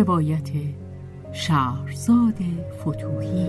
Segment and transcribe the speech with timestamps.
[0.00, 0.50] روایت
[1.32, 2.38] شهرزاد
[2.80, 3.46] فتوحی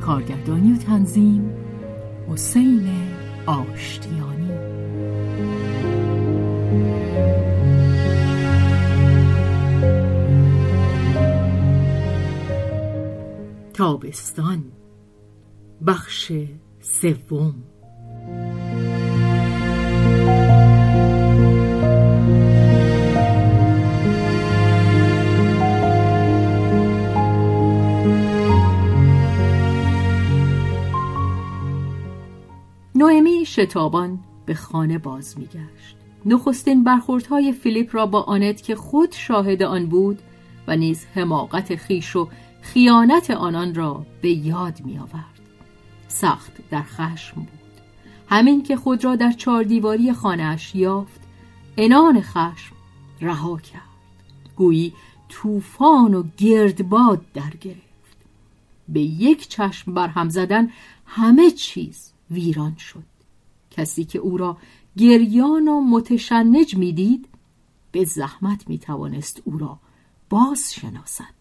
[0.00, 1.50] کارگردانی و تنظیم
[2.28, 2.88] حسین
[3.46, 4.50] آشتیانی.
[13.74, 14.64] تابستان
[15.86, 16.32] بخش
[16.80, 17.67] سوم.
[32.94, 39.62] نوئمی شتابان به خانه باز میگشت نخستین برخوردهای فیلیپ را با آنت که خود شاهد
[39.62, 40.22] آن بود
[40.66, 42.28] و نیز حماقت خیش و
[42.60, 45.40] خیانت آنان را به یاد می آورد.
[46.08, 47.57] سخت در خشم بود
[48.28, 51.20] همین که خود را در چهار دیواری خانهاش یافت
[51.76, 52.74] انان خشم
[53.20, 53.82] رها کرد.
[54.56, 54.92] گویی
[55.28, 58.16] طوفان و گردباد در گرفت.
[58.88, 60.70] به یک چشم برهم زدن
[61.06, 63.04] همه چیز ویران شد.
[63.70, 64.56] کسی که او را
[64.96, 67.28] گریان و متشنج می‌دید
[67.92, 69.78] به زحمت می‌توانست او را
[70.30, 71.38] باز شناسد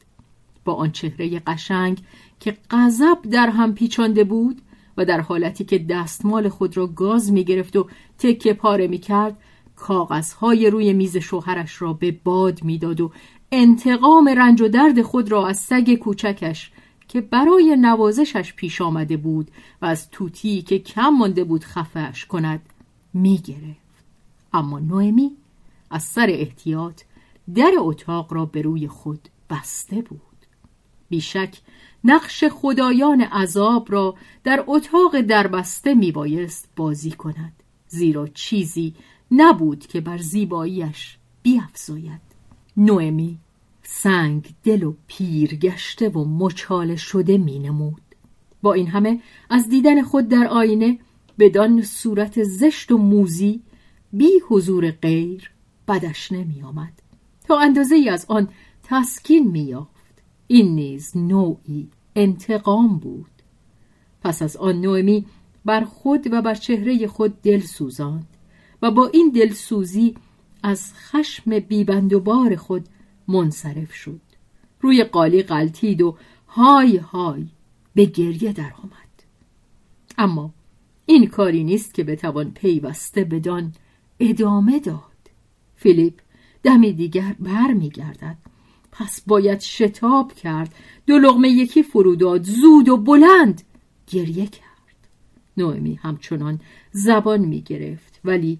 [0.65, 2.01] با آن چهره قشنگ
[2.39, 4.61] که غضب در هم پیچانده بود
[4.97, 7.87] و در حالتی که دستمال خود را گاز می‌گرفت و
[8.17, 9.37] تکه پاره می‌کرد
[9.75, 13.11] کاغذهای روی میز شوهرش را به باد می‌داد و
[13.51, 16.71] انتقام رنج و درد خود را از سگ کوچکش
[17.07, 22.61] که برای نوازشش پیش آمده بود و از توتی که کم مانده بود خفهش کند
[23.13, 23.87] می‌گرفت.
[24.53, 25.31] اما نوئمی
[25.91, 27.01] از سر احتیاط
[27.55, 30.26] در اتاق را به روی خود بسته بود.
[31.09, 31.57] بیشک
[32.03, 37.53] نقش خدایان عذاب را در اتاق دربسته میبایست بازی کند
[37.87, 38.93] زیرا چیزی
[39.31, 42.21] نبود که بر زیباییش بیافزاید
[42.77, 43.39] نوئمی
[43.83, 48.01] سنگ دل و پیر گشته و مچاله شده می نمود.
[48.61, 50.99] با این همه از دیدن خود در آینه
[51.39, 53.61] بدان صورت زشت و موزی
[54.13, 55.51] بی حضور غیر
[55.87, 57.01] بدش نمی آمد
[57.47, 58.49] تا اندازه ای از آن
[58.83, 59.73] تسکین می
[60.47, 63.31] این نیز نوعی انتقام بود.
[64.21, 65.25] پس از آن نوعمی
[65.65, 68.27] بر خود و بر چهره خود دل سوزاند
[68.81, 70.15] و با این دلسوزی
[70.63, 72.85] از خشم بیبند و بار خود
[73.27, 74.21] منصرف شد.
[74.81, 77.47] روی قالی غلطید و های های
[77.95, 79.23] به گریه در آمد
[80.17, 80.53] اما
[81.05, 83.73] این کاری نیست که بتوان پیوسته بدان
[84.19, 85.01] ادامه داد.
[85.75, 86.19] فیلیپ
[86.63, 87.73] دمی دیگر بر
[88.99, 90.75] پس باید شتاب کرد.
[91.07, 93.61] دو لغمه یکی فروداد زود و بلند
[94.07, 94.67] گریه کرد.
[95.57, 96.59] نوئمی همچنان
[96.91, 98.59] زبان می گرفت ولی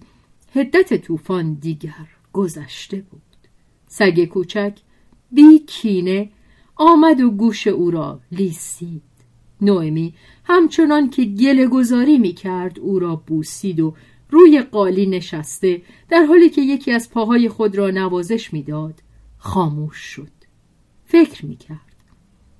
[0.54, 3.22] هدت طوفان دیگر گذشته بود.
[3.86, 4.78] سگ کوچک
[5.32, 6.30] بی کینه
[6.76, 9.02] آمد و گوش او را لیسید.
[9.60, 13.94] نوئمی همچنان که گله گذاری می کرد او را بوسید و
[14.30, 19.02] روی قالی نشسته در حالی که یکی از پاهای خود را نوازش می‌داد.
[19.38, 20.32] خاموش شد.
[21.04, 21.78] فکر می کرد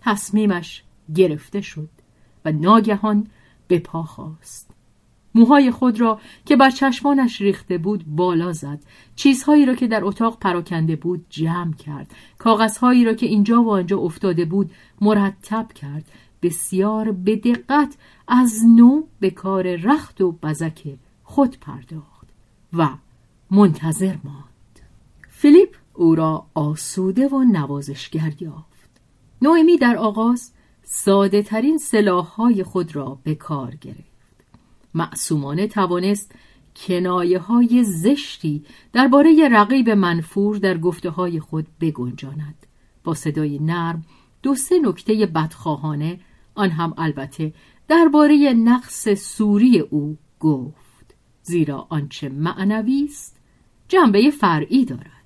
[0.00, 0.82] تصمیمش
[1.14, 1.88] گرفته شد
[2.44, 3.26] و ناگهان
[3.68, 4.70] به پا خواست
[5.34, 8.78] موهای خود را که بر چشمانش ریخته بود بالا زد.
[9.16, 12.14] چیزهایی را که در اتاق پراکنده بود جمع کرد.
[12.38, 14.70] کاغذهایی را که اینجا و آنجا افتاده بود
[15.00, 16.04] مرتب کرد.
[16.42, 17.96] بسیار به دقت
[18.28, 20.82] از نو به کار رخت و بزک
[21.22, 22.28] خود پرداخت
[22.72, 22.88] و
[23.50, 24.80] منتظر ماند.
[25.28, 25.67] فیلیپ
[25.98, 29.00] او را آسوده و نوازشگر یافت.
[29.42, 30.52] نوئمی در آغاز
[30.82, 34.08] ساده ترین سلاح خود را به کار گرفت.
[34.94, 36.32] معصومانه توانست
[36.76, 42.66] کنایه های زشتی درباره رقیب منفور در گفته های خود بگنجاند.
[43.04, 44.04] با صدای نرم
[44.42, 46.20] دو سه نکته بدخواهانه
[46.54, 47.52] آن هم البته
[47.88, 53.36] درباره نقص سوری او گفت زیرا آنچه معنوی است
[53.88, 55.17] جنبه فرعی دارد.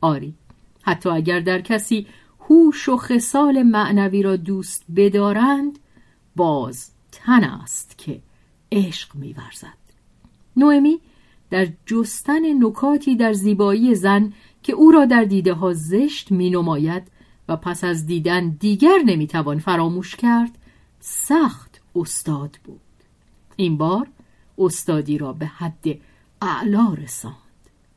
[0.00, 0.34] آری.
[0.82, 2.06] حتی اگر در کسی
[2.40, 5.78] هوش و خصال معنوی را دوست بدارند
[6.36, 8.20] باز تن است که
[8.72, 9.86] عشق میورزد.
[10.56, 11.00] نوئمی
[11.50, 14.32] در جستن نکاتی در زیبایی زن
[14.62, 17.02] که او را در دیده ها زشت می نماید
[17.48, 20.58] و پس از دیدن دیگر نمی‌توان فراموش کرد
[21.00, 22.80] سخت استاد بود.
[23.56, 24.08] این بار
[24.58, 25.84] استادی را به حد
[26.42, 27.45] اعلا رساند.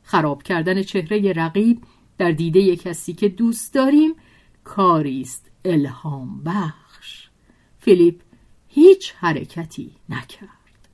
[0.09, 1.83] خراب کردن چهره رقیب
[2.17, 4.15] در دیده کسی که دوست داریم
[4.63, 5.51] کاری است.
[5.65, 7.29] الهام بخش.
[7.79, 8.21] فیلیپ
[8.67, 10.89] هیچ حرکتی نکرد.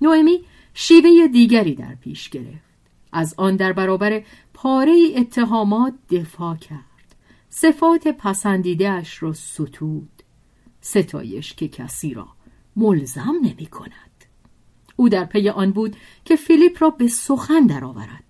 [0.00, 0.44] نوئمی
[0.74, 2.76] شیوه دیگری در پیش گرفت.
[3.12, 4.22] از آن در برابر
[4.54, 7.14] پاره اتهامات دفاع کرد.
[7.48, 10.22] صفات پسندیده اش را ستود.
[10.80, 12.28] ستایش که کسی را
[12.76, 14.24] ملزم نمی کند
[14.96, 18.25] او در پی آن بود که فیلیپ را به سخن درآورد.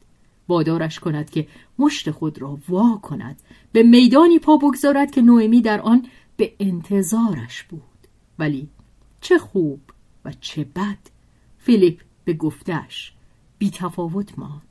[0.49, 1.47] وادارش کند که
[1.79, 3.43] مشت خود را وا کند.
[3.73, 6.07] به میدانی پا بگذارد که نوئمی در آن
[6.37, 7.83] به انتظارش بود.
[8.39, 8.69] ولی
[9.21, 9.81] چه خوب
[10.25, 10.99] و چه بد
[11.59, 13.13] فیلیپ به گفتش
[13.59, 14.63] بی تفاوت ماند.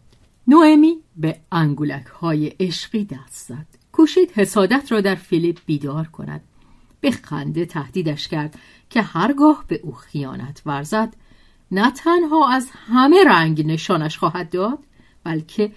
[0.47, 3.67] نوئمی به انگولک های عشقی دست زد.
[3.91, 6.41] کوشید حسادت را در فیلیپ بیدار کند.
[7.01, 11.15] به خنده تهدیدش کرد که هرگاه به او خیانت ورزد
[11.71, 14.79] نه تنها از همه رنگ نشانش خواهد داد
[15.25, 15.71] بلکه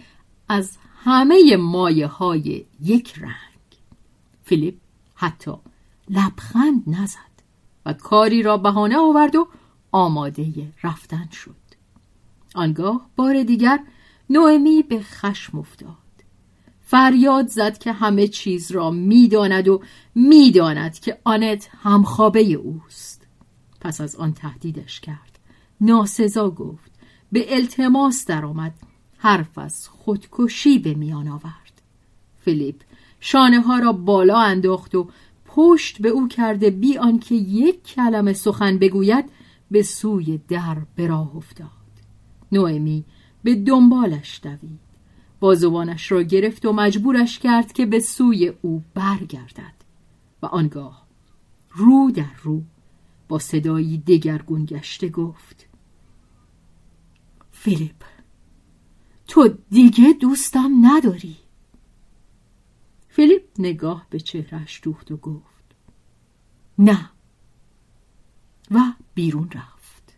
[0.49, 3.79] از همه مایه های یک رنگ.
[4.43, 4.75] فیلیپ
[5.15, 5.53] حتی
[6.11, 7.19] لبخند نزد
[7.87, 9.49] و کاری را بهانه آورد و
[9.93, 11.55] آماده رفتن شد.
[12.55, 13.81] آنگاه بار دیگر
[14.31, 15.97] نوئمی به خشم افتاد.
[16.83, 19.83] فریاد زد که همه چیز را می‌داند و
[20.15, 23.27] می‌داند که آنت همخوابه اوست.
[23.81, 25.39] پس از آن تهدیدش کرد.
[25.81, 26.93] ناسزا گفت.
[27.33, 28.75] به التماس درآمد.
[29.19, 31.83] حرف از خودکشی به میان آورد.
[32.39, 32.83] فیلیپ
[33.21, 35.09] شانه ها را بالا انداخت و
[35.47, 39.25] پشت به او کرده بی آنکه یک کلمه سخن بگوید
[39.71, 41.69] به سوی در به راه افتاد.
[42.53, 43.05] نوئمی
[43.43, 44.89] به دنبالش دوید.
[45.41, 49.75] بازوانش را گرفت و مجبورش کرد که به سوی او برگردد
[50.43, 51.07] و آنگاه
[51.71, 52.63] رو در رو
[53.29, 55.67] با صدایی دگرگون گشته گفت
[57.51, 58.05] فیلیپ
[59.29, 61.37] تو دیگه دوستم نداری.
[63.09, 65.65] فیلیپ نگاه به چهرش دوخت و گفت
[66.79, 67.11] نه.
[68.71, 68.79] و
[69.15, 70.15] بیرون رفت.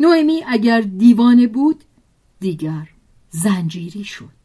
[0.00, 1.84] نوئمی اگر دیوانه بود
[2.40, 2.88] دیگر
[3.30, 4.42] زنجیری شد.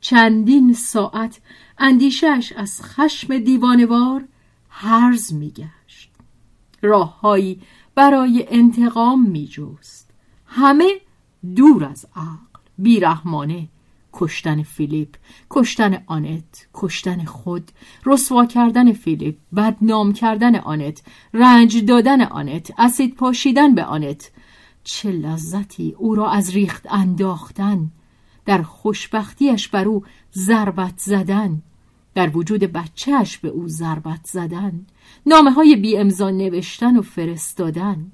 [0.00, 1.40] چندین ساعت
[1.78, 4.28] اندیشش از خشم دیوانوار
[4.68, 6.10] هرز میگشت.
[6.82, 7.62] راههایی
[7.94, 10.10] برای انتقام میجست.
[10.46, 11.00] همه
[11.56, 12.49] دور از عقل.
[12.82, 13.68] بیرحمانه
[14.12, 15.16] کشتن فیلیپ
[15.50, 17.70] کشتن آنت کشتن خود
[18.06, 21.02] رسوا کردن فیلیپ بدنام کردن آنت
[21.34, 24.30] رنج دادن آنت اسید پاشیدن به آنت.
[24.84, 27.90] چه لذتی او را از ریخت انداختن.
[28.44, 31.62] در خوشبختیش بر او ضربت زدن.
[32.14, 34.86] در وجود بچهش به او ضربت زدن.
[35.26, 38.12] نامه های بی امضا نوشتن و فرستادن.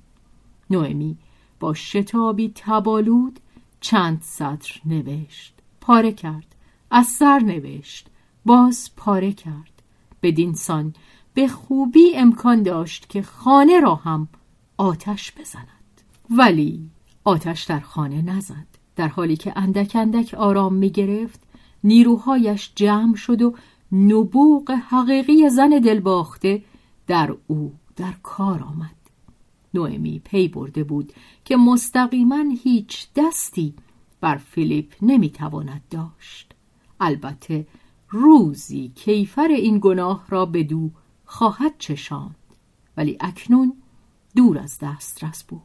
[0.71, 1.19] نوئمی
[1.61, 3.41] با شتابی تبالود
[3.87, 5.55] چند سطر نوشت.
[5.81, 6.55] پاره کرد.
[6.91, 8.07] از سر نوشت.
[8.45, 9.83] باز پاره کرد.
[10.23, 10.95] بدین سان
[11.35, 14.29] به خوبی امکان داشت که خانه را هم
[14.77, 16.01] آتش بزند.
[16.31, 16.91] ولی
[17.25, 18.67] آتش در خانه نزد.
[18.97, 21.41] در حالی که اندک اندک آرام می گرفت
[21.85, 23.55] نیروهایش جمع شد و
[23.93, 26.63] نبوغ حقیقی زن دلباخته
[27.07, 28.96] در او در کار آمد.
[29.77, 31.13] نوئمی پی برده بود
[31.45, 33.75] که مستقیما هیچ دستی
[34.21, 36.55] بر فیلیپ نمی‌تواند داشت.
[37.01, 37.67] البته
[38.11, 40.91] روزی کیفر این گناه را به دو
[41.25, 42.37] خواهد چشاند
[42.97, 43.73] ولی اکنون
[44.37, 45.63] دور از دسترس بود.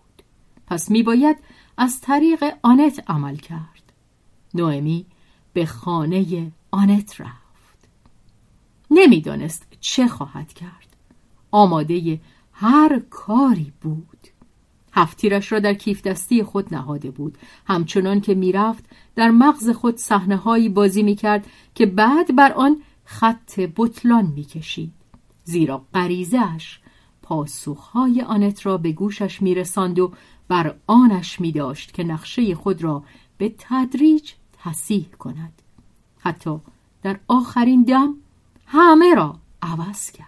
[0.67, 1.37] پس میباید
[1.77, 3.93] از طریق آنت عمل کرد.
[4.53, 5.05] نوئمی
[5.53, 7.87] به خانه آنت رفت.
[8.91, 10.95] نمی‌دانست چه خواهد کرد.
[11.51, 12.19] آماده
[12.61, 14.27] هر کاری بود.
[14.93, 17.37] هفتیرش را در کیف دستی خود نهاده بود.
[17.67, 23.59] همچنان که می‌رفت در مغز خود صحنه هایی بازی می‌کرد که بعد بر آن خط
[23.59, 24.93] بطلان می‌کشید.
[25.43, 26.79] زیرا غریزهاش
[27.21, 30.11] پاسخهای آنت را به گوشش میرساند و
[30.47, 33.03] بر آنش می داشت که نقشه خود را
[33.37, 34.31] به تدریج
[34.63, 35.61] تصیح کند.
[36.19, 36.59] حتی
[37.03, 38.15] در آخرین دم
[38.65, 40.27] همه را عوض کرد.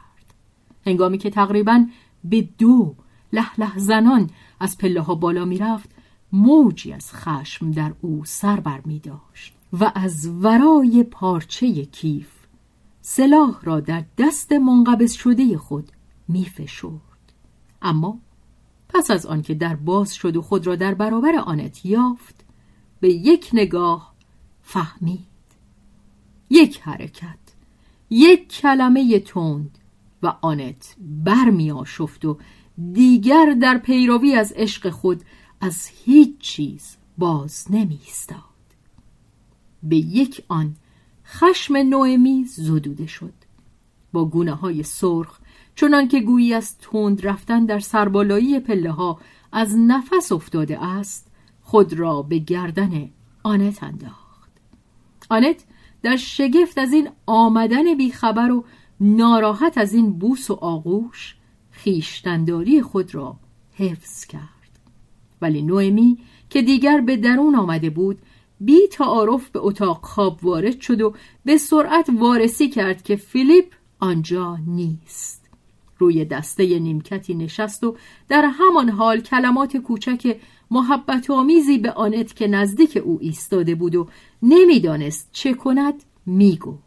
[0.85, 1.85] هنگامی که تقریبا
[2.23, 2.95] به دو
[3.33, 5.89] له له زنان از پله ها بالا می رفت
[6.33, 12.29] موجی از خشم در او سر بر می داشت و از ورای پارچه کیف
[13.01, 15.91] سلاح را در دست منقبض شده خود
[16.27, 17.33] می فشرد.
[17.81, 18.19] اما
[18.89, 22.45] پس از آنکه در باز شد و خود را در برابر آنت یافت
[22.99, 24.13] به یک نگاه
[24.61, 25.27] فهمید
[26.49, 27.39] یک حرکت
[28.09, 29.77] یک کلمه تند
[30.23, 32.37] و آنت برمی آشفت و
[32.93, 35.21] دیگر در پیروی از عشق خود
[35.61, 38.39] از هیچ چیز باز نمی استاد.
[39.83, 40.75] به یک آن
[41.25, 43.33] خشم نوئمی زدوده شد
[44.13, 45.39] با گونه های سرخ
[45.75, 49.19] چنان که گویی از تند رفتن در سربالایی پله ها
[49.51, 53.09] از نفس افتاده است خود را به گردن
[53.43, 54.51] آنت انداخت
[55.29, 55.63] آنت
[56.01, 58.65] در شگفت از این آمدن بیخبر و
[59.00, 61.35] ناراحت از این بوس و آغوش
[61.71, 63.35] خیشتنداری خود را
[63.73, 64.79] حفظ کرد.
[65.41, 66.17] ولی نوئمی
[66.50, 68.19] که دیگر به درون آمده بود
[68.59, 71.13] بی تعارف به اتاق خواب وارد شد و
[71.45, 73.65] به سرعت وارسی کرد که فیلیپ
[74.00, 75.43] آنجا نیست.
[75.97, 77.97] روی دسته نیمکتی نشست و
[78.29, 80.38] در همان حال کلمات کوچک
[80.71, 84.07] محبت آمیزی به آنت که نزدیک او ایستاده بود و
[84.41, 86.82] نمی‌دانست چه کند می‌گفت.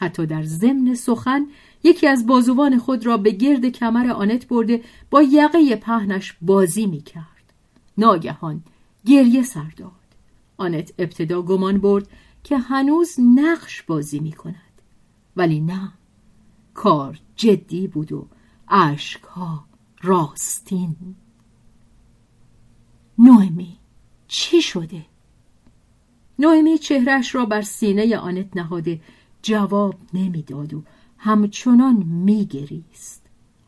[0.00, 1.46] حتی در ضمن سخن
[1.82, 7.02] یکی از بازوان خود را به گرد کمر آنت برده با یقه پهنش بازی می
[7.02, 7.52] کرد.
[7.98, 8.62] ناگهان
[9.06, 9.90] گریه سر داد.
[10.56, 12.08] آنت ابتدا گمان برد
[12.44, 14.82] که هنوز نقش بازی می کند.
[15.36, 15.92] ولی نه.
[16.74, 18.26] کار جدی بود و
[19.28, 19.64] ها
[20.02, 20.96] راستین.
[23.18, 23.78] نوئمی
[24.28, 25.06] چی شده؟
[26.38, 29.00] نوئمی چهرش را بر سینه آنت نهاده
[29.42, 30.82] جواب نمی‌داد و
[31.18, 33.22] همچنان میگریست.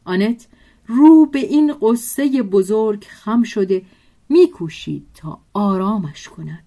[0.04, 0.46] آنت
[0.86, 3.82] رو به این قصه بزرگ خم شده
[4.28, 6.64] میکوشید تا آرامش کند.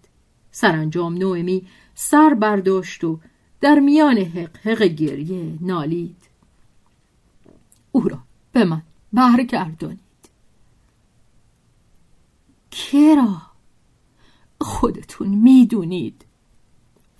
[0.52, 3.20] سرانجام نوئمی سر برداشت و
[3.62, 6.18] در میان حق حق گریه نالید.
[7.92, 8.20] او را
[8.52, 8.82] به من
[9.14, 10.00] برگردانید.
[12.72, 13.42] کرا
[14.62, 16.26] خودتون می‌دونید.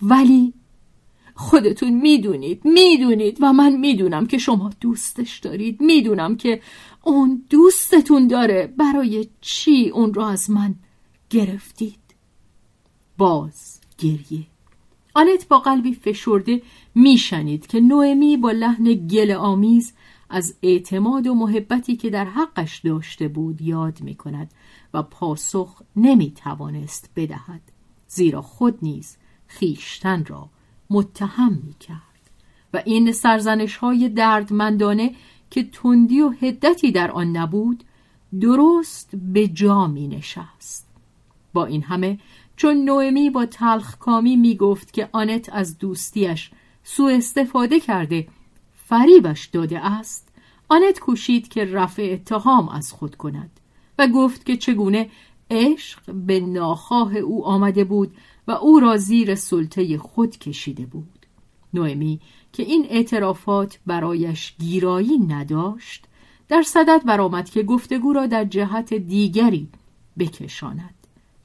[0.02, 0.54] ولی
[1.36, 5.82] خودتون می‌دونید می‌دونید و من می‌دونم که شما دوستش دارید.
[5.82, 6.62] می‌دونم که
[7.04, 8.74] اون دوستتون داره.
[8.78, 10.76] برای چی اون را از من
[11.30, 12.00] گرفتید؟
[13.18, 14.46] باز گریه.
[15.14, 16.62] آنت با قلبی فشرده
[16.96, 19.94] میشنید که نوئمی با لحن گل آمیز
[20.30, 24.52] از اعتماد و محبتی که در حقش داشته بود یاد می کند
[24.94, 27.62] و پاسخ نمی توانست بدهد.
[28.08, 30.50] زیرا خود نیز خیشتن را
[30.90, 32.00] متهم می کرد
[32.74, 35.12] و این سرزنش های دردمندانه
[35.50, 37.84] که تندی و هدتی در آن نبود
[38.42, 40.88] درست به جا می نشست
[41.54, 42.20] با این همه
[42.56, 46.52] چون نوئمی با تلخ کامی می گفت که آنت از دوستیش
[46.84, 48.28] سوء استفاده کرده
[48.74, 50.28] فریبش داده است
[50.70, 53.60] آنت کوشید که رفع اتهام از خود کند
[54.00, 55.10] و گفت که چگونه
[55.52, 58.16] عشق به ناخواه او آمده بود
[58.48, 61.26] و او را زیر سلطه خود کشیده بود.
[61.74, 62.20] نوئمی
[62.54, 66.06] که این اعترافات برایش گیرایی نداشت
[66.48, 69.70] در صدد برآمد که گفتگو را در جهت دیگری
[70.20, 70.96] بکشاند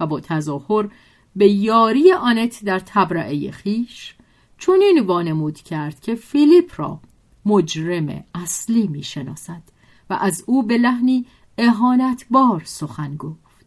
[0.00, 0.88] و با تظاهر
[1.36, 4.14] به یاری آنت در تبرعه خیش
[4.58, 7.00] چون این وانمود کرد که فیلیپ را
[7.46, 9.62] مجرم اصلی می‌شناسد
[10.10, 11.26] و از او به لحنی
[11.58, 13.66] اهانتبار سخن گفت.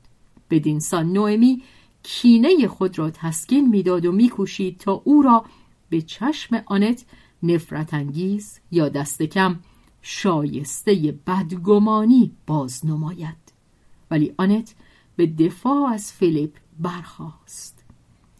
[0.49, 1.63] بدین سان نوئمی
[2.03, 5.45] کینه خود را تسکین می‌داد و میکوشید تا او را
[5.89, 7.05] به چشم آنت
[7.43, 9.59] نفرت انگیز یا دست کم
[10.01, 13.53] شایسته بدگمانی باز نماید.
[14.11, 14.75] ولی آنت
[15.15, 17.83] به دفاع از فیلیپ برخاست.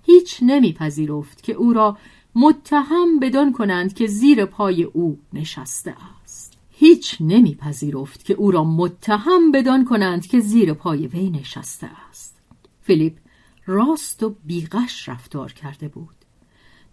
[0.06, 1.98] هیچ نمیپذیرفت که او را
[2.36, 6.58] متهم بدان کنند که زیر پای او نشسته است.
[6.72, 12.38] هیچ نمیپذیرفت که او را متهم بدان کنند که زیر پای وی نشسته است.
[12.82, 13.14] فیلیپ
[13.66, 16.16] راست و بیغش رفتار کرده بود.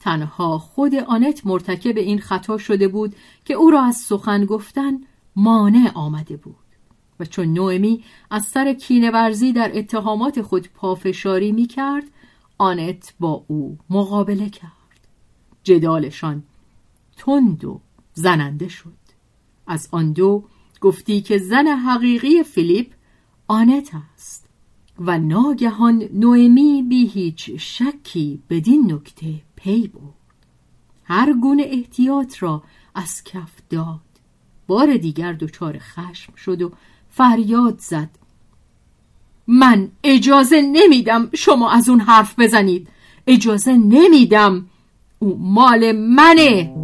[0.00, 5.00] تنها خود آنت مرتکب این خطا شده بود که او را از سخن گفتن
[5.36, 6.56] مانع آمده بود.
[7.20, 12.04] و چون نوئمی از سر کینورزی در اتهامات خود پافشاری می کرد
[12.58, 14.70] آنت با او مقابله کرد.
[15.64, 16.42] جدالشان
[17.16, 17.80] تند و
[18.14, 19.00] زننده شد.
[19.66, 20.44] از آن دو
[20.80, 22.92] گفتی که زن حقیقی فیلیپ
[23.48, 24.49] آنت است.
[25.00, 30.14] و ناگهان نوئمی بی هیچ شکی بدین نکته پی برد.
[31.04, 32.62] هر گونه احتیاط را
[32.94, 34.00] از کف داد.
[34.66, 36.72] بار دیگر دچار خشم شد و
[37.10, 38.10] فریاد زد.
[39.46, 42.88] من اجازه نمیدم شما از اون حرف بزنید.
[43.26, 44.66] اجازه نمیدم.
[45.18, 46.74] او مال منه.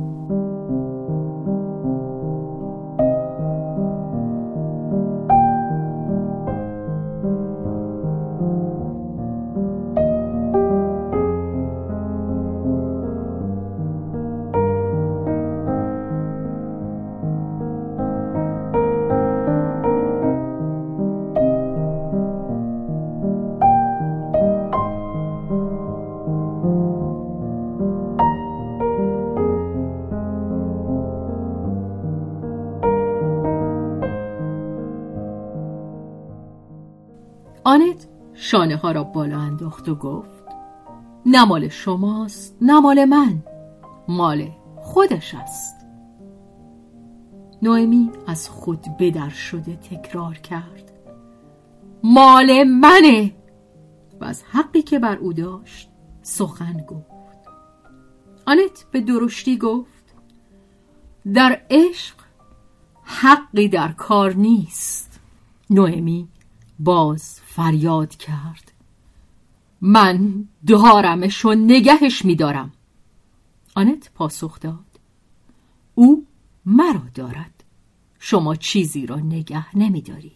[39.89, 40.45] و گفت
[41.27, 43.43] نه مال شماست نه مال من
[44.09, 45.77] مال خودش است.
[47.63, 50.93] نوئمی از خود بدر شده تکرار کرد
[52.03, 53.33] مال منه.
[54.21, 55.91] و از حقی که بر او داشت
[56.23, 57.49] سخن گفت.
[58.47, 60.15] آنت به درشتی گفت
[61.35, 62.15] در عشق
[63.03, 65.21] حقی در کار نیست.
[65.71, 66.29] نوئمی
[66.79, 68.73] باز فریاد کرد.
[69.81, 72.73] من دارمش و نگهش میدارم.
[73.75, 75.01] آنت پاسخ داد.
[75.95, 76.27] او
[76.67, 77.65] مرا دارد.
[78.19, 80.33] شما چیزی را نگه نمیدارید.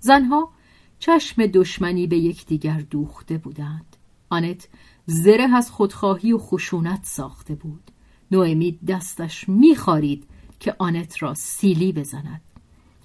[0.00, 0.50] زنها
[0.98, 3.96] چشم دشمنی به یکدیگر دوخته بودند.
[4.28, 4.68] آنت
[5.06, 7.90] زره از خودخواهی و خشونت ساخته بود.
[8.30, 10.26] نوئمی دستش میخارید
[10.60, 12.42] که آنت را سیلی بزند.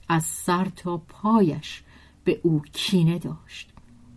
[0.07, 1.83] از سر تا پایش
[2.23, 3.70] به او کینه داشت.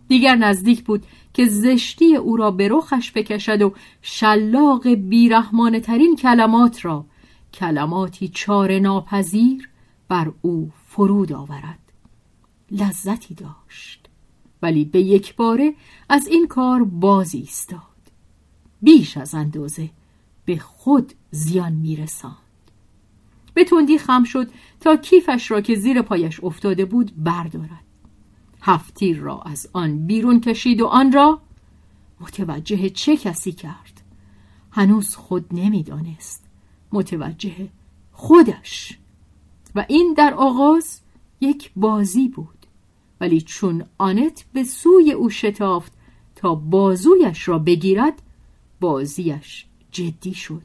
[0.07, 6.85] دیگر نزدیک بود که زشتی او را به رخش بکشد و شلاق بیرحمانه ترین کلمات
[6.85, 7.05] را
[7.53, 9.69] کلماتی چار ناپذیر
[10.07, 11.79] بر او فرود آورد.
[12.71, 14.09] لذتی داشت.
[14.61, 15.73] ولی به یک باره
[16.09, 17.81] از این کار بازی ایستاد.
[18.81, 19.89] بیش از اندازه
[20.45, 22.35] به خود زیان میرساند.
[23.53, 27.84] به تندی خم شد تا کیفش را که زیر پایش افتاده بود بردارد.
[28.67, 31.41] هفتیر را از آن بیرون کشید و آن را
[32.19, 34.01] متوجه چه کسی کرد؟
[34.71, 36.43] هنوز خود نمی‌دانست.
[36.91, 37.69] متوجه
[38.11, 38.97] خودش.
[39.75, 41.01] و این در آغاز
[41.41, 42.65] یک بازی بود.
[43.21, 45.91] ولی چون آنت به سوی او شتافت
[46.35, 48.21] تا بازویش را بگیرد
[48.79, 50.61] بازیش جدی شد.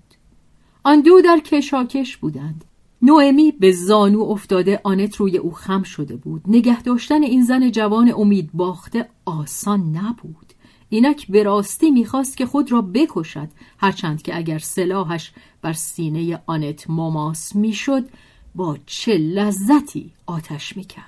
[0.85, 2.65] آن دو در کشاکش بودند.
[3.03, 6.43] نوئمی به زانو افتاده آنت روی او خم شده بود.
[6.47, 10.53] نگه داشتن این زن جوان امید باخته آسان نبود.
[10.89, 13.49] اینک به راستی می‌خواست که خود را بکشد.
[13.79, 15.33] هرچند که اگر سلاحش
[15.63, 18.09] بر سینه آنت مماس می‌شد
[18.55, 21.07] با چه لذتی آتش می‌کرد.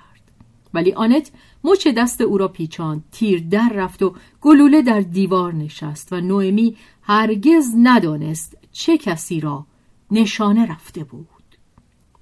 [0.73, 1.31] ولی آنت
[1.63, 6.75] مچ دست او را پیچاند تیر در رفت و گلوله در دیوار نشست و نوئمی
[7.01, 9.65] هرگز ندانست چه کسی را
[10.11, 11.27] نشانه رفته بود.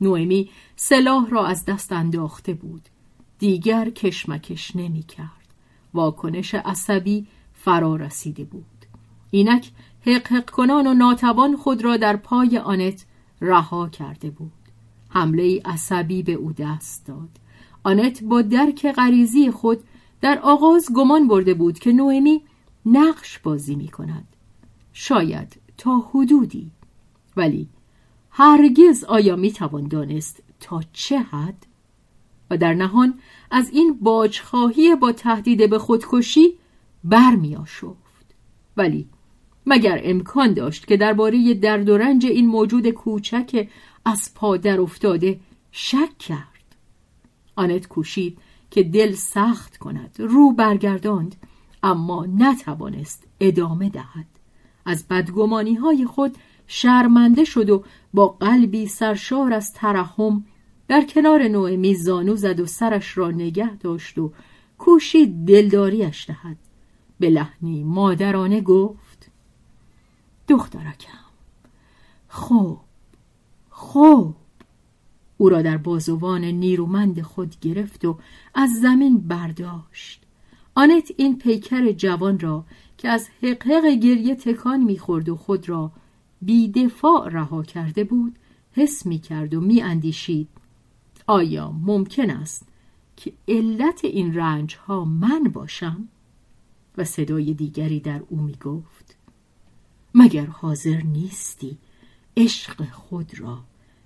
[0.01, 2.81] نوئمی سلاح را از دست انداخته بود.
[3.39, 5.53] دیگر کشمکش نمی کرد.
[5.93, 8.65] واکنش عصبی فرا رسیده بود.
[9.31, 13.05] اینک حق کنان و ناتوان خود را در پای آنت
[13.41, 14.51] رها کرده بود.
[15.09, 17.29] حمله عصبی به او دست داد.
[17.83, 19.83] آنت با درک غریزی خود
[20.21, 22.41] در آغاز گمان برده بود که نوئمی
[22.85, 24.27] نقش بازی می کند.
[24.93, 26.71] شاید تا حدودی.
[27.37, 27.69] ولی
[28.31, 31.65] هرگز آیا می توان دانست تا چه حد؟
[32.49, 33.19] و در نهان
[33.51, 36.53] از این باجخواهی با تهدید به خودکشی
[37.03, 38.35] برمی آشفت.
[38.77, 39.07] ولی
[39.65, 43.67] مگر امکان داشت که درباره درد و رنج این موجود کوچک
[44.05, 45.39] از پا در افتاده
[45.71, 46.75] شک کرد؟
[47.55, 48.37] آنت کوشید
[48.71, 51.35] که دل سخت کند رو برگرداند
[51.83, 54.25] اما نتوانست ادامه دهد.
[54.85, 56.37] از بدگمانی های خود
[56.73, 60.45] شرمنده شد و با قلبی سرشار از ترحم
[60.87, 64.31] در کنار نوئمی زانو زد و سرش را نگه داشت و
[64.77, 66.57] کوشید دلداریش دهد.
[67.19, 69.31] به لحنی مادرانه گفت
[70.47, 71.25] دخترکم
[72.27, 72.79] خوب
[73.69, 74.35] خوب.
[75.37, 78.17] او را در بازوان نیرومند خود گرفت و
[78.55, 80.23] از زمین برداشت.
[80.75, 82.65] آنت این پیکر جوان را
[82.97, 85.91] که از حقحق گریه تکان می‌خورد و خود را
[86.41, 88.39] بیدفاع رها کرده بود
[88.71, 90.47] حس می کرد و می اندیشید
[91.27, 92.67] آیا ممکن است
[93.17, 96.07] که علت این رنج ها من باشم؟
[96.97, 99.17] و صدای دیگری در او می گفت
[100.15, 101.77] مگر حاضر نیستی
[102.37, 103.63] عشق خود را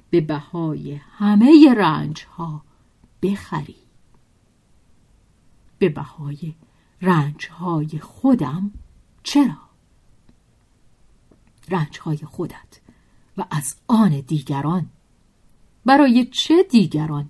[0.10, 2.64] به بهای همه رنج ها
[3.22, 3.76] بخری
[5.80, 6.54] به بهای
[7.02, 8.72] رنج های خودم
[9.24, 9.65] چرا؟
[11.70, 12.82] رنج های خودت
[13.38, 14.90] و از آن دیگران.
[15.86, 17.30] برای چه دیگران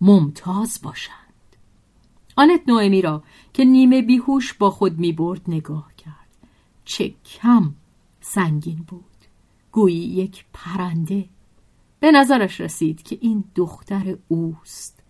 [0.00, 1.16] ممتاز باشند؟
[2.36, 6.14] آنت نوئمی را که نیمه بیهوش با خود می برد نگاه کرد.
[6.84, 7.74] چه کم
[8.20, 9.04] سنگین بود.
[9.72, 11.28] گویی یک پرنده.
[12.00, 15.02] به نظرش رسید که این دختر اوست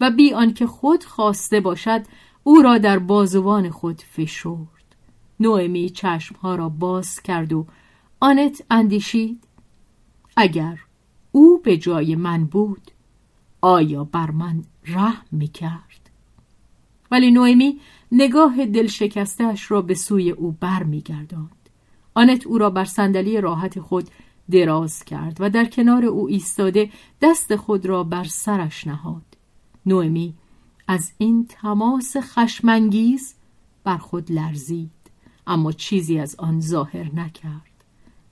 [0.00, 2.02] و بی آنکه خود خواسته باشد
[2.42, 4.96] او را در بازوان خود فشرد.
[5.40, 7.66] نوئمی چشمها را باز کرد و
[8.20, 9.44] آنت اندیشید؟
[10.36, 10.78] اگر
[11.32, 12.90] او به جای من بود
[13.60, 16.10] آیا بر من رحم می کرد
[17.10, 17.80] ولی نوئمی
[18.12, 21.50] نگاه دل شکستش را به سوی او بر می گرداند.
[22.14, 24.10] آنت او را بر صندلی راحت خود
[24.50, 26.90] دراز کرد و در کنار او ایستاده
[27.22, 29.36] دست خود را بر سرش نهاد.
[29.86, 30.34] نوئمی
[30.88, 33.34] از این تماس خشمانگیز
[33.84, 34.90] بر خود لرزید
[35.46, 37.75] اما چیزی از آن ظاهر نکرد.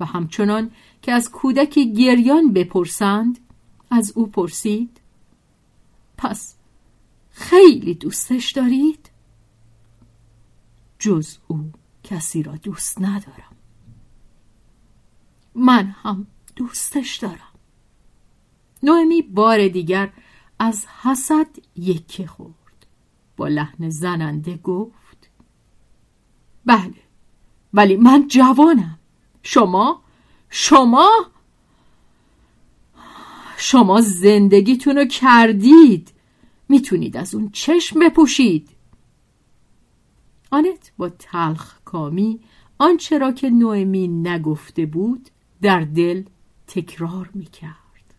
[0.01, 0.71] و همچنان
[1.03, 3.39] که از کودکی گریان بپرسند
[3.91, 5.01] از او پرسید
[6.17, 6.55] پس
[7.31, 9.11] خیلی دوستش دارید؟
[10.99, 13.57] جز او کسی را دوست ندارم.
[15.55, 16.27] من هم
[16.57, 17.55] دوستش دارم.
[18.83, 20.13] نومی بار دیگر
[20.59, 22.87] از حسد یکی خورد.
[23.37, 25.31] با لحن زننده گفت
[26.67, 26.95] بله
[27.75, 28.99] ولی من جوانم.
[29.45, 30.03] شما؟
[30.51, 31.11] شما؟
[33.57, 36.11] شما زندگیتون رو کردید.
[36.69, 38.69] می‌تونید از اون چشم بپوشید.
[40.51, 42.41] آنت با تلخ کامی
[42.79, 45.29] آنچه را که نوئمی نگفته بود
[45.63, 46.23] در دل
[46.67, 48.15] تکرار می‌کرد.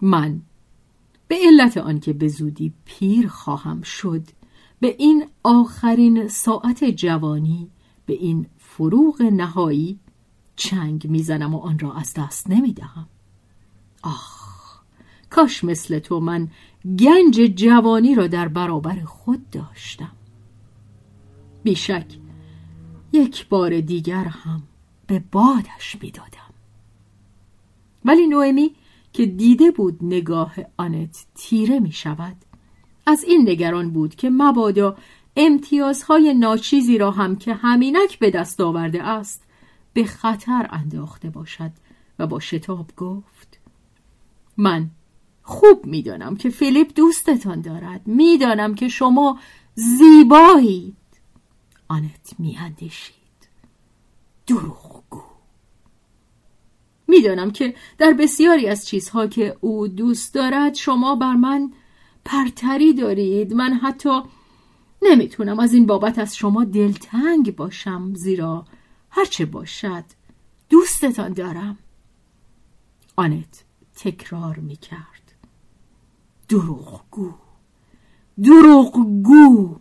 [0.00, 0.40] من
[1.28, 4.22] به علت آنکه به زودی پیر خواهم شد
[4.80, 7.70] به این آخرین ساعت جوانی
[8.06, 9.98] به این فروغ نهایی
[10.56, 13.08] چنگ می‌زنم و آن را از دست نمی‌دهم.
[14.02, 14.46] آخ
[15.30, 16.48] کاش مثل تو من
[16.98, 20.12] گنج جوانی را در برابر خود داشتم.
[21.62, 22.06] بیشک
[23.12, 24.62] یک بار دیگر هم
[25.06, 26.54] به بادش می‌دادم.
[28.04, 28.74] ولی نوئمی
[29.12, 32.36] که دیده بود نگاه آنت تیره می شود
[33.06, 34.96] از این نگران بود که مبادا
[35.36, 39.42] امتیازهای ناچیزی را هم که همینک به دست آورده است
[39.92, 41.70] به خطر انداخته باشد
[42.18, 43.58] و با شتاب گفت
[44.56, 44.90] من
[45.42, 48.06] خوب می‌دانم که فیلیپ دوستتان دارد.
[48.06, 49.38] می‌دانم که شما
[49.74, 50.96] زیبایید.
[51.88, 53.16] آنت میاندیشید.
[54.46, 55.22] دروغگو.
[57.08, 61.72] می‌دانم که در بسیاری از چیزها که او دوست دارد شما بر من
[62.26, 63.54] پرتری دارید.
[63.54, 64.20] من حتی
[65.02, 68.66] نمی‌تونم از این بابت از شما دلتنگ باشم زیرا
[69.10, 70.04] هرچه باشد
[70.70, 71.78] دوستتان دارم.
[73.16, 75.32] آنت تکرار می‌کرد.
[76.48, 77.34] دروغگو.
[78.42, 79.76] دروغگو.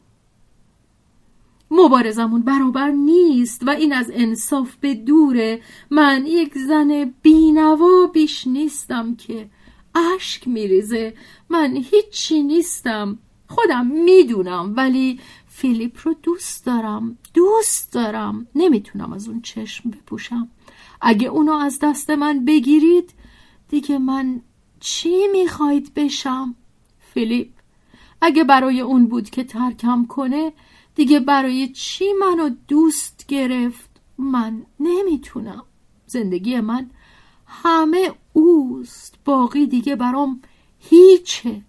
[1.72, 5.62] مبارزمون برابر نیست و این از انصاف به دوره.
[5.92, 9.50] من یک زن بینوا بیش نیستم که
[9.96, 11.14] اشک میریزه.
[11.50, 13.20] من هیچی نیستم.
[13.48, 17.18] خودم می‌دونم ولی فیلیپ رو دوست دارم.
[17.34, 18.48] دوست دارم.
[18.56, 20.50] نمی‌تونم از اون چشم بپوشم.
[21.02, 23.14] اگه اونو از دست من بگیرید
[23.70, 24.42] دیگه من
[24.80, 26.56] چی می‌خواید بشم؟
[27.14, 27.50] فیلیپ
[28.22, 30.54] اگه برای اون بود که ترکم کنه
[30.96, 35.64] دیگه برای چی منو دوست گرفت؟ من نمی‌تونم.
[36.08, 36.90] زندگی من
[37.46, 40.42] همه اوست باقی دیگه برام
[40.80, 41.62] هیچه.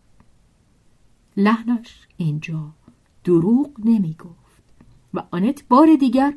[1.37, 2.71] لحنش اینجا
[3.25, 4.63] دروغ نمی گفت
[5.15, 6.35] و آنت بار دیگر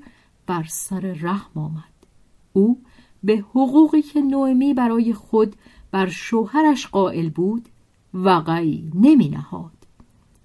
[0.47, 1.83] بر سر رحم آمد.
[2.53, 2.81] او
[3.23, 5.55] به حقوقی که نوئمی برای خود
[5.91, 7.69] بر شوهرش قائل بود
[8.13, 9.71] وقعی نمی نهاد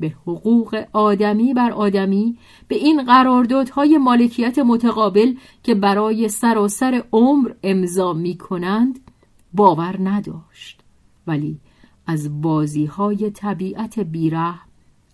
[0.00, 8.12] به حقوق آدمی بر آدمی به این قراردادهای مالکیت متقابل که برای سراسر عمر امضا
[8.12, 9.03] می کنند
[9.54, 10.80] باور نداشت
[11.26, 11.60] ولی
[12.06, 14.54] از بازی های طبیعت بیره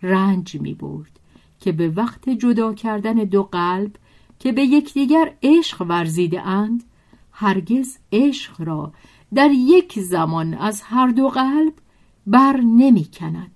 [0.02, 1.20] رنج می برد
[1.60, 3.96] که به وقت جدا کردن دو قلب
[4.38, 6.84] که به یکدیگر عشق ورزیده اند
[7.32, 8.92] هرگز عشق را
[9.34, 11.72] در یک زمان از هر دو قلب
[12.26, 13.50] بر نمی کند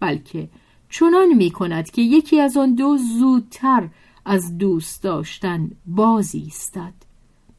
[0.00, 0.48] بلکه
[0.90, 3.88] چنان می کند که یکی از آن دو زودتر
[4.24, 6.94] از دوست داشتن بازی استد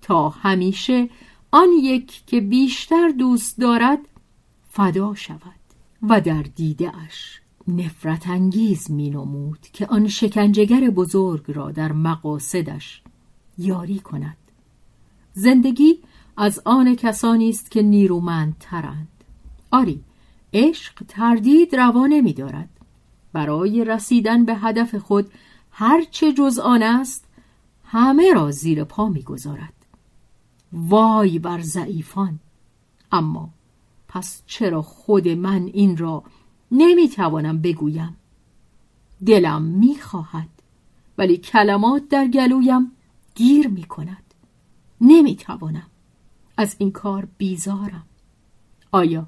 [0.02, 1.10] تا همیشه
[1.52, 4.00] آن یک که بیشتر دوست دارد
[4.70, 5.60] فدا شود
[6.10, 13.02] و در دیده اش نفرت انگیز می نمود که آن شکنجگر بزرگ را در مقاصدش
[13.58, 14.38] یاری کند.
[15.34, 16.00] زندگی
[16.38, 19.08] از آن کسانی است که نیرومندترند.
[19.72, 20.04] آری
[20.54, 22.70] عشق تردید روا نمی دارد.
[23.34, 25.32] برای رسیدن به هدف خود
[25.72, 27.26] هرچه جز آن است
[27.84, 29.74] همه را زیر پا می‌گذارد
[30.74, 32.40] وای بر ضعیفان.
[33.12, 33.50] اما
[34.08, 36.24] پس چرا خود من این را
[36.72, 38.18] نمی‌توانم بگویم؟
[39.26, 40.50] دلم می‌خواهد
[41.18, 42.92] ولی کلمات در گلویم
[43.36, 44.34] گیر می‌کند.
[45.02, 45.88] نمی‌توانم.
[46.58, 48.06] از این کار بیزارم.
[48.92, 49.28] آیا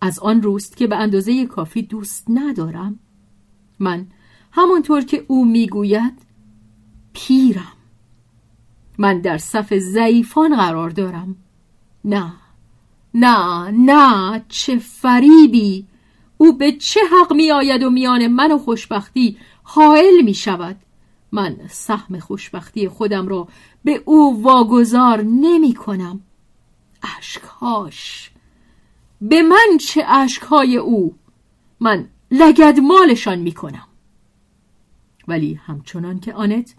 [0.00, 2.98] از آن روست که به اندازه کافی دوست ندارم؟
[3.78, 4.06] من
[4.52, 6.14] همانطور که او می‌گوید
[7.12, 7.72] پیرم.
[8.98, 11.36] من در صف ضعیفان قرار دارم.
[12.04, 12.32] نه
[13.14, 15.86] نه نه چه فریبی.
[16.38, 20.76] او به چه حق می آید و میان من و خوشبختی حائل می شود
[21.32, 23.48] من سهم خوشبختی خودم را
[23.84, 26.20] به او واگذار نمی کنم
[27.18, 28.30] اشکهاش.
[29.20, 31.14] به من چه اشکهای او؟
[31.80, 33.88] من لگد مالشان می کنم
[35.28, 36.74] ولی همچنان که آنت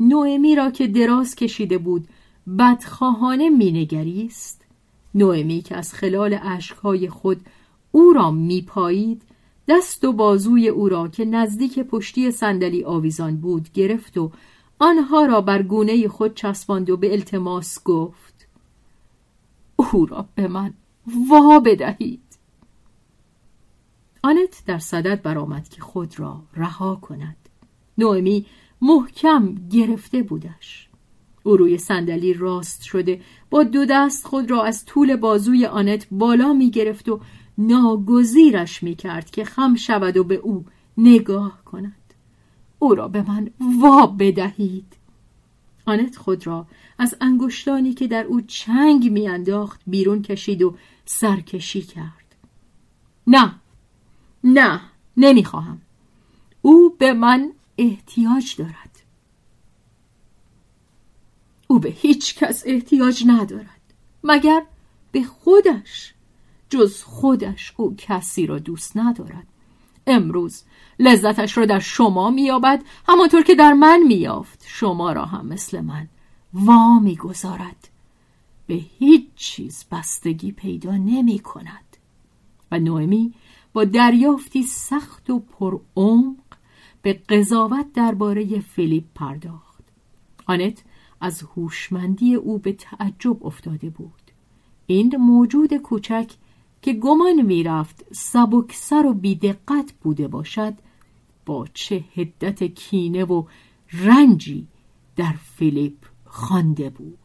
[0.00, 2.08] نوئمی را که دراز کشیده بود
[2.58, 4.64] بدخواهانه مینگریست.
[5.14, 7.40] نوئمی که از خلال اشکهای خود
[7.92, 9.22] او را میپایید
[9.68, 14.30] دست و بازوی او را که نزدیک پشتی صندلی آویزان بود گرفت و
[14.78, 18.46] آنها را بر گونه خود چسباند و به التماس گفت
[19.76, 20.74] او را به من
[21.28, 22.20] وا بدهید.
[24.22, 27.36] آنت در صدد برآمد که خود را رها کند.
[27.98, 28.46] نومی
[28.80, 30.88] محکم گرفته بودش.
[31.42, 36.52] او روی صندلی راست شده با دو دست خود را از طول بازوی آنت بالا
[36.52, 37.20] می گرفت و
[37.58, 40.64] ناگزیرش می کرد که خم شود و به او
[40.98, 42.14] نگاه کند.
[42.78, 44.96] او را به من وا بدهید.
[45.86, 46.66] آنت خود را
[46.98, 52.36] از انگشتانی که در او چنگ میانداخت بیرون کشید و سرکشی کرد.
[53.26, 53.54] نه
[54.44, 54.80] نه
[55.16, 55.80] نمی‌خواهم
[56.62, 59.02] او به من احتیاج دارد.
[61.68, 63.80] او به هیچ کس احتیاج ندارد
[64.24, 64.62] مگر
[65.12, 66.14] به خودش
[66.70, 69.46] جز خودش او کسی را دوست ندارد.
[70.06, 70.62] امروز
[70.98, 76.08] لذتش را در شما مییابد همانطور که در من میافت شما را هم مثل من
[76.54, 77.88] وا می‌گذارد
[78.66, 81.96] به هیچ چیز بستگی پیدا نمی کند
[82.70, 83.34] و نومی
[83.72, 86.34] با دریافتی سخت و پرعمق
[87.04, 89.84] به قضاوت درباره فیلیپ پرداخت.
[90.46, 90.82] آنت
[91.20, 94.30] از هوشمندی او به تعجب افتاده بود.
[94.86, 96.30] این موجود کوچک
[96.82, 100.74] که گمان می‌رفت سبکسر و بیدقت بوده باشد
[101.46, 103.44] با چه هدت کینه و
[103.92, 104.66] رنجی
[105.16, 107.18] در فیلیپ خوانده بود.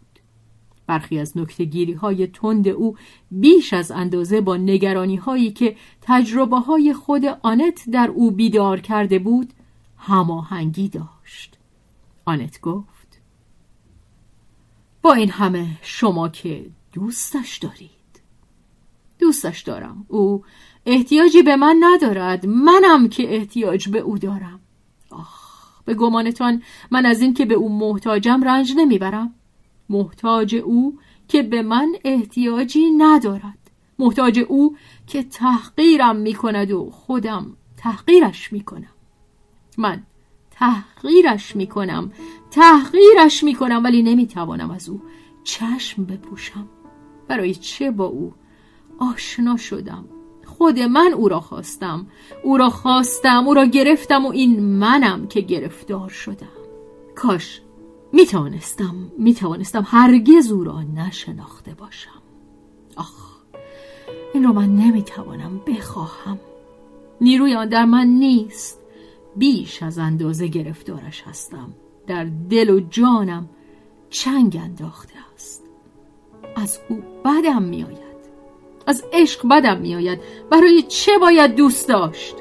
[0.88, 2.96] برخی از نکتگیری های تند او
[3.32, 9.20] بیش از اندازه با نگرانی هایی که تجربه های خود آنت در او بیدار کرده
[9.20, 9.54] بود
[10.00, 11.58] هماهنگی داشت.
[12.26, 13.22] آنت گفت
[15.02, 17.90] با این همه شما که دوستش دارید.
[19.20, 20.06] دوستش دارم.
[20.08, 20.44] او
[20.86, 22.46] احتیاجی به من ندارد.
[22.46, 24.60] منم که احتیاج به او دارم.
[25.10, 29.34] آخ به گمانتان من از این که به او محتاجم رنج نمی‌برم.
[29.90, 33.72] محتاج او که به من احتیاجی ندارد.
[34.00, 38.94] محتاج او که تحقیرم می‌کند و خودم تحقیرش می‌کنم.
[39.80, 40.04] من
[40.52, 42.12] تحقیرش می‌کنم
[42.52, 45.02] تحقیرش می‌کنم ولی نمی‌توانم از او
[45.44, 46.68] چشم بپوشم.
[47.28, 48.34] برای چه با او؟
[49.00, 50.06] آشنا شدم.
[50.46, 52.08] خود من او را خواستم.
[52.44, 56.48] او را خواستم او را گرفتم و این منم که گرفتار شدم.
[57.16, 57.62] کاش
[58.14, 62.22] می‌توانستم می‌توانستم هرگز او را نشناخته باشم.
[62.96, 63.30] آخ
[64.34, 66.40] این را من نمی‌توانم بخواهم.
[67.22, 68.80] نیروی آن در من نیست.
[69.40, 71.74] بیش از اندازه گرفتارش هستم.
[72.08, 73.50] در دل و جانم
[74.10, 75.64] چنگ انداخته است.
[76.56, 78.10] از او بدم میآید.
[78.88, 80.20] از عشق بدم میآید.
[80.52, 82.36] برای چه باید دوست داشت؟